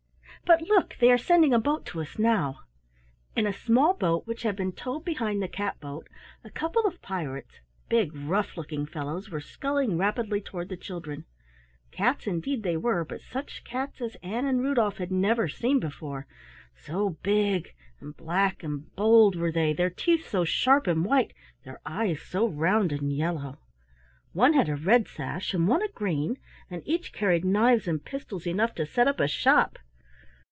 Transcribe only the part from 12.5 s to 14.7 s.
they were, but such cats as Ann and